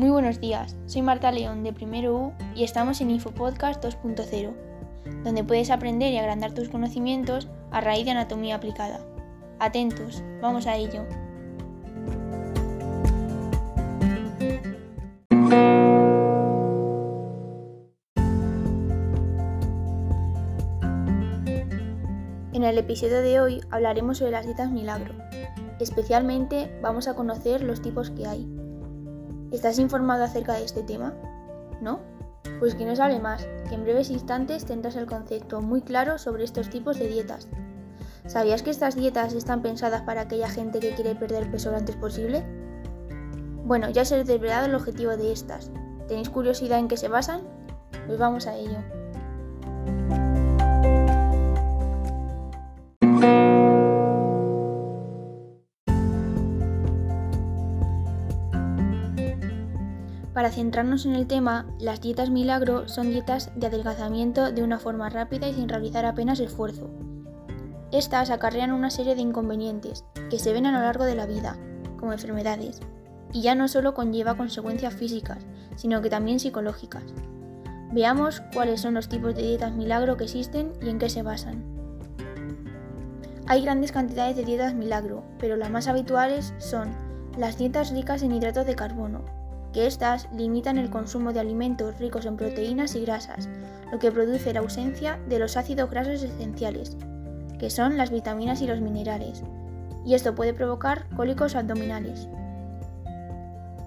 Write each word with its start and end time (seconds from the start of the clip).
Muy 0.00 0.08
buenos 0.08 0.40
días, 0.40 0.78
soy 0.86 1.02
Marta 1.02 1.30
León 1.30 1.62
de 1.62 1.74
Primero 1.74 2.16
U 2.16 2.32
y 2.54 2.64
estamos 2.64 3.02
en 3.02 3.10
Infopodcast 3.10 3.84
2.0, 3.84 4.54
donde 5.24 5.44
puedes 5.44 5.70
aprender 5.70 6.10
y 6.10 6.16
agrandar 6.16 6.54
tus 6.54 6.70
conocimientos 6.70 7.48
a 7.70 7.82
raíz 7.82 8.06
de 8.06 8.12
anatomía 8.12 8.54
aplicada. 8.54 9.04
Atentos, 9.58 10.24
vamos 10.40 10.66
a 10.66 10.76
ello. 10.76 11.04
En 22.54 22.64
el 22.64 22.78
episodio 22.78 23.20
de 23.20 23.38
hoy 23.38 23.60
hablaremos 23.70 24.16
sobre 24.16 24.30
las 24.30 24.46
dietas 24.46 24.70
milagro. 24.70 25.12
Especialmente 25.78 26.74
vamos 26.80 27.06
a 27.06 27.14
conocer 27.14 27.62
los 27.62 27.82
tipos 27.82 28.08
que 28.08 28.26
hay. 28.26 28.59
¿Estás 29.52 29.80
informado 29.80 30.22
acerca 30.22 30.54
de 30.54 30.64
este 30.64 30.84
tema? 30.84 31.12
¿No? 31.80 31.98
Pues 32.60 32.76
que 32.76 32.84
no 32.84 32.92
hable 33.02 33.18
más, 33.18 33.44
que 33.68 33.74
en 33.74 33.82
breves 33.82 34.10
instantes 34.10 34.64
tendrás 34.64 34.94
el 34.94 35.06
concepto 35.06 35.60
muy 35.60 35.82
claro 35.82 36.18
sobre 36.18 36.44
estos 36.44 36.70
tipos 36.70 36.98
de 36.98 37.08
dietas. 37.08 37.48
¿Sabías 38.26 38.62
que 38.62 38.70
estas 38.70 38.94
dietas 38.94 39.32
están 39.32 39.60
pensadas 39.60 40.02
para 40.02 40.22
aquella 40.22 40.48
gente 40.48 40.78
que 40.78 40.94
quiere 40.94 41.16
perder 41.16 41.50
peso 41.50 41.72
lo 41.72 41.78
antes 41.78 41.96
posible? 41.96 42.44
Bueno, 43.64 43.90
ya 43.90 44.04
se 44.04 44.14
ha 44.14 44.24
desvelado 44.24 44.66
el 44.66 44.74
objetivo 44.74 45.16
de 45.16 45.32
estas. 45.32 45.70
¿Tenéis 46.06 46.30
curiosidad 46.30 46.78
en 46.78 46.86
qué 46.86 46.96
se 46.96 47.08
basan? 47.08 47.40
Pues 48.06 48.18
vamos 48.18 48.46
a 48.46 48.56
ello. 48.56 48.78
Para 60.40 60.52
centrarnos 60.52 61.04
en 61.04 61.14
el 61.16 61.26
tema, 61.26 61.66
las 61.78 62.00
dietas 62.00 62.30
milagro 62.30 62.88
son 62.88 63.10
dietas 63.10 63.50
de 63.56 63.66
adelgazamiento 63.66 64.50
de 64.50 64.62
una 64.62 64.78
forma 64.78 65.10
rápida 65.10 65.46
y 65.46 65.52
sin 65.52 65.68
realizar 65.68 66.06
apenas 66.06 66.40
esfuerzo. 66.40 66.88
Estas 67.92 68.30
acarrean 68.30 68.72
una 68.72 68.88
serie 68.88 69.14
de 69.14 69.20
inconvenientes 69.20 70.02
que 70.30 70.38
se 70.38 70.54
ven 70.54 70.64
a 70.64 70.72
lo 70.72 70.80
largo 70.80 71.04
de 71.04 71.14
la 71.14 71.26
vida, 71.26 71.58
como 71.98 72.14
enfermedades, 72.14 72.80
y 73.34 73.42
ya 73.42 73.54
no 73.54 73.68
solo 73.68 73.92
conlleva 73.92 74.38
consecuencias 74.38 74.94
físicas, 74.94 75.44
sino 75.76 76.00
que 76.00 76.08
también 76.08 76.40
psicológicas. 76.40 77.04
Veamos 77.92 78.40
cuáles 78.54 78.80
son 78.80 78.94
los 78.94 79.10
tipos 79.10 79.34
de 79.34 79.42
dietas 79.42 79.74
milagro 79.74 80.16
que 80.16 80.24
existen 80.24 80.72
y 80.80 80.88
en 80.88 80.98
qué 80.98 81.10
se 81.10 81.22
basan. 81.22 81.62
Hay 83.46 83.60
grandes 83.60 83.92
cantidades 83.92 84.36
de 84.36 84.46
dietas 84.46 84.72
milagro, 84.72 85.22
pero 85.38 85.58
las 85.58 85.70
más 85.70 85.86
habituales 85.86 86.54
son 86.56 86.94
las 87.36 87.58
dietas 87.58 87.90
ricas 87.90 88.22
en 88.22 88.32
hidratos 88.32 88.64
de 88.64 88.74
carbono, 88.74 89.22
que 89.72 89.86
éstas 89.86 90.28
limitan 90.32 90.78
el 90.78 90.90
consumo 90.90 91.32
de 91.32 91.40
alimentos 91.40 91.98
ricos 91.98 92.26
en 92.26 92.36
proteínas 92.36 92.94
y 92.94 93.02
grasas, 93.02 93.48
lo 93.92 93.98
que 93.98 94.12
produce 94.12 94.52
la 94.52 94.60
ausencia 94.60 95.18
de 95.28 95.38
los 95.38 95.56
ácidos 95.56 95.90
grasos 95.90 96.22
esenciales, 96.22 96.96
que 97.58 97.70
son 97.70 97.96
las 97.96 98.10
vitaminas 98.10 98.62
y 98.62 98.66
los 98.66 98.80
minerales, 98.80 99.42
y 100.04 100.14
esto 100.14 100.34
puede 100.34 100.54
provocar 100.54 101.06
cólicos 101.16 101.54
abdominales. 101.54 102.28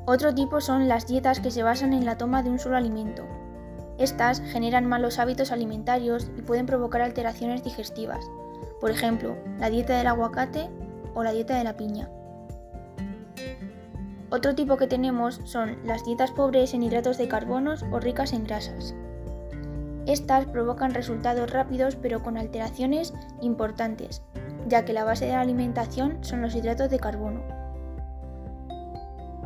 Otro 0.05 0.33
tipo 0.33 0.61
son 0.61 0.87
las 0.87 1.07
dietas 1.07 1.39
que 1.39 1.51
se 1.51 1.63
basan 1.63 1.93
en 1.93 2.05
la 2.05 2.17
toma 2.17 2.43
de 2.43 2.49
un 2.49 2.59
solo 2.59 2.75
alimento. 2.75 3.23
Estas 3.97 4.41
generan 4.41 4.85
malos 4.85 5.17
hábitos 5.19 5.51
alimentarios 5.51 6.29
y 6.37 6.41
pueden 6.41 6.65
provocar 6.65 7.01
alteraciones 7.01 7.63
digestivas, 7.63 8.25
por 8.81 8.91
ejemplo, 8.91 9.37
la 9.59 9.69
dieta 9.69 9.97
del 9.97 10.07
aguacate 10.07 10.69
o 11.13 11.23
la 11.23 11.31
dieta 11.31 11.57
de 11.57 11.63
la 11.63 11.77
piña. 11.77 12.09
Otro 14.33 14.55
tipo 14.55 14.77
que 14.77 14.88
tenemos 14.88 15.39
son 15.44 15.77
las 15.85 16.05
dietas 16.05 16.31
pobres 16.31 16.73
en 16.73 16.81
hidratos 16.81 17.19
de 17.19 17.27
carbonos 17.27 17.85
o 17.91 17.99
ricas 17.99 18.33
en 18.33 18.45
grasas. 18.45 18.95
Estas 20.07 20.47
provocan 20.47 20.95
resultados 20.95 21.51
rápidos 21.51 21.95
pero 21.95 22.23
con 22.23 22.39
alteraciones 22.39 23.13
importantes, 23.41 24.23
ya 24.67 24.85
que 24.85 24.93
la 24.93 25.03
base 25.03 25.27
de 25.27 25.33
la 25.33 25.41
alimentación 25.41 26.17
son 26.23 26.41
los 26.41 26.55
hidratos 26.55 26.89
de 26.89 26.97
carbono. 26.97 27.43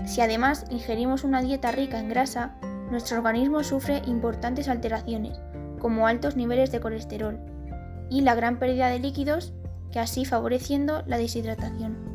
Si 0.05 0.21
además 0.21 0.63
ingerimos 0.69 1.25
una 1.25 1.41
dieta 1.41 1.73
rica 1.73 1.99
en 1.99 2.07
grasa, 2.07 2.55
nuestro 2.89 3.17
organismo 3.17 3.65
sufre 3.65 4.01
importantes 4.05 4.69
alteraciones, 4.69 5.37
como 5.79 6.07
altos 6.07 6.37
niveles 6.37 6.71
de 6.71 6.79
colesterol 6.79 7.37
y 8.09 8.21
la 8.21 8.35
gran 8.35 8.57
pérdida 8.57 8.87
de 8.87 8.99
líquidos, 8.99 9.53
que 9.91 9.99
así 9.99 10.23
favoreciendo 10.23 11.03
la 11.07 11.17
deshidratación. 11.17 12.06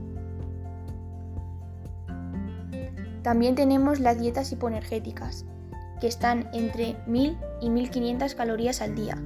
También 3.23 3.55
tenemos 3.55 4.01
las 4.01 4.19
dietas 4.19 4.51
hipoenergéticas, 4.53 5.45
que 6.01 6.09
están 6.09 6.49
entre 6.53 6.97
1000 7.07 7.39
y 7.61 7.71
1500 7.71 8.35
calorías 8.35 8.83
al 8.83 8.95
día. 8.95 9.17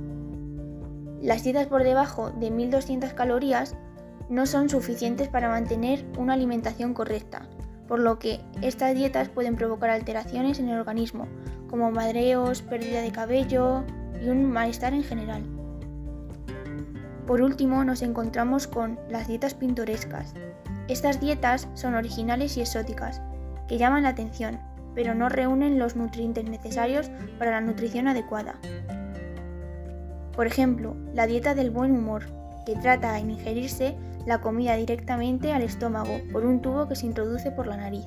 Las 1.22 1.42
dietas 1.42 1.66
por 1.66 1.82
debajo 1.82 2.30
de 2.30 2.50
1200 2.50 3.14
calorías 3.14 3.74
no 4.28 4.44
son 4.44 4.68
suficientes 4.68 5.28
para 5.28 5.48
mantener 5.48 6.04
una 6.18 6.34
alimentación 6.34 6.92
correcta, 6.92 7.48
por 7.88 8.00
lo 8.00 8.18
que 8.18 8.40
estas 8.60 8.94
dietas 8.94 9.28
pueden 9.28 9.56
provocar 9.56 9.90
alteraciones 9.90 10.58
en 10.58 10.68
el 10.68 10.78
organismo, 10.78 11.26
como 11.70 11.90
madreos, 11.90 12.60
pérdida 12.62 13.00
de 13.00 13.12
cabello 13.12 13.84
y 14.22 14.28
un 14.28 14.50
malestar 14.50 14.92
en 14.92 15.04
general. 15.04 15.42
Por 17.26 17.40
último, 17.40 17.84
nos 17.84 18.02
encontramos 18.02 18.66
con 18.66 18.98
las 19.08 19.26
dietas 19.26 19.54
pintorescas. 19.54 20.34
Estas 20.88 21.20
dietas 21.20 21.66
son 21.74 21.94
originales 21.94 22.56
y 22.56 22.60
exóticas, 22.60 23.20
que 23.68 23.78
llaman 23.78 24.04
la 24.04 24.10
atención, 24.10 24.58
pero 24.94 25.14
no 25.14 25.28
reúnen 25.28 25.78
los 25.78 25.96
nutrientes 25.96 26.44
necesarios 26.44 27.10
para 27.38 27.50
la 27.50 27.60
nutrición 27.60 28.08
adecuada. 28.08 28.56
Por 30.34 30.46
ejemplo, 30.46 30.96
la 31.14 31.26
dieta 31.26 31.54
del 31.54 31.70
buen 31.70 31.92
humor, 31.92 32.24
que 32.66 32.76
trata 32.76 33.18
en 33.18 33.30
ingerirse 33.30 33.96
la 34.26 34.40
comida 34.40 34.76
directamente 34.76 35.52
al 35.52 35.62
estómago 35.62 36.20
por 36.32 36.44
un 36.44 36.60
tubo 36.60 36.88
que 36.88 36.96
se 36.96 37.06
introduce 37.06 37.50
por 37.50 37.66
la 37.66 37.76
nariz. 37.76 38.04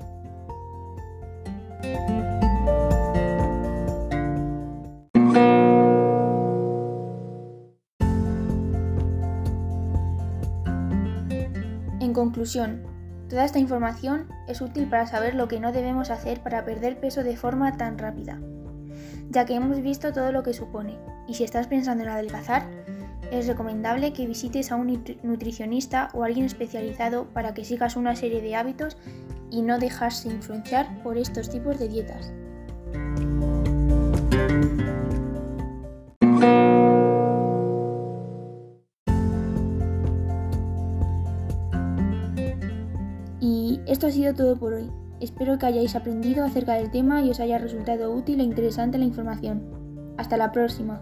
En 12.02 12.14
conclusión, 12.14 12.84
Toda 13.30 13.46
esta 13.46 13.60
información 13.60 14.28
es 14.48 14.60
útil 14.60 14.90
para 14.90 15.06
saber 15.06 15.36
lo 15.36 15.48
que 15.48 15.60
no 15.60 15.72
debemos 15.72 16.10
hacer 16.10 16.42
para 16.42 16.66
perder 16.66 17.00
peso 17.00 17.24
de 17.24 17.38
forma 17.38 17.78
tan 17.78 18.00
rápida, 18.00 18.40
ya 19.30 19.46
que 19.46 19.54
hemos 19.54 19.82
visto 19.82 20.12
todo 20.12 20.32
lo 20.32 20.42
que 20.42 20.54
supone, 20.54 20.98
y 21.28 21.36
si 21.36 21.44
estás 21.44 21.68
pensando 21.68 22.04
en 22.04 22.10
adelgazar, 22.10 22.64
es 23.32 23.46
recomendable 23.46 24.14
que 24.14 24.26
visites 24.26 24.72
a 24.72 24.76
un 24.76 25.04
nutricionista 25.22 26.10
o 26.14 26.24
alguien 26.24 26.48
especializado 26.48 27.26
para 27.26 27.54
que 27.54 27.64
sigas 27.64 27.96
una 27.96 28.16
serie 28.16 28.42
de 28.42 28.56
hábitos 28.56 28.98
y 29.52 29.62
no 29.62 29.78
dejarse 29.78 30.30
influenciar 30.30 31.04
por 31.04 31.20
estos 31.20 31.50
tipos 31.50 31.78
de 31.78 31.88
dietas. 31.88 32.34
Esto 43.90 44.06
ha 44.06 44.12
sido 44.12 44.36
todo 44.36 44.56
por 44.56 44.74
hoy. 44.74 44.92
Espero 45.20 45.58
que 45.58 45.66
hayáis 45.66 45.96
aprendido 45.96 46.46
acerca 46.46 46.76
del 46.76 46.92
tema 46.92 47.24
y 47.24 47.32
os 47.32 47.40
haya 47.40 47.58
resultado 47.58 48.14
útil 48.14 48.40
e 48.40 48.44
interesante 48.44 49.00
la 49.00 49.06
información. 49.06 49.64
Hasta 50.16 50.38
la 50.38 50.52
próxima. 50.52 51.02